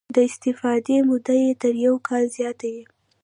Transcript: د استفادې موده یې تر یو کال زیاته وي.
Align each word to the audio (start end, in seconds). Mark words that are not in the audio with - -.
د 0.15 0.15
استفادې 0.29 0.97
موده 1.09 1.35
یې 1.43 1.51
تر 1.61 1.73
یو 1.85 1.95
کال 2.07 2.23
زیاته 2.35 2.67
وي. 2.73 2.83